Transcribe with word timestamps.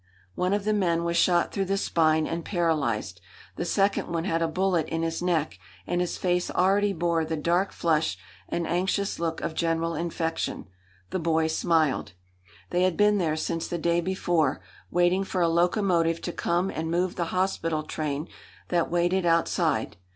One 0.33 0.51
of 0.51 0.63
the 0.65 0.73
men 0.73 1.03
was 1.03 1.15
shot 1.15 1.51
through 1.51 1.65
the 1.65 1.77
spine 1.77 2.25
and 2.25 2.43
paralysed. 2.43 3.21
The 3.55 3.65
second 3.65 4.07
one 4.11 4.23
had 4.23 4.41
a 4.41 4.47
bullet 4.47 4.89
in 4.89 5.03
his 5.03 5.21
neck, 5.21 5.59
and 5.85 6.01
his 6.01 6.17
face 6.17 6.49
already 6.49 6.91
bore 6.91 7.23
the 7.23 7.37
dark 7.37 7.71
flush 7.71 8.17
and 8.49 8.65
anxious 8.65 9.19
look 9.19 9.41
of 9.41 9.53
general 9.53 9.93
infection. 9.93 10.67
The 11.11 11.19
boy 11.19 11.45
smiled. 11.45 12.13
They 12.71 12.81
had 12.81 12.97
been 12.97 13.19
there 13.19 13.37
since 13.37 13.67
the 13.67 13.77
day 13.77 14.01
before, 14.01 14.59
waiting 14.89 15.23
for 15.23 15.41
a 15.41 15.47
locomotive 15.47 16.19
to 16.23 16.31
come 16.31 16.71
and 16.71 16.89
move 16.89 17.15
the 17.15 17.25
hospital 17.25 17.83
train 17.83 18.27
that 18.69 18.89
waited 18.89 19.27
outside. 19.27 19.97